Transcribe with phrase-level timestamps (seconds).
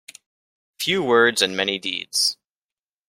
[0.79, 2.35] Few words and many deeds.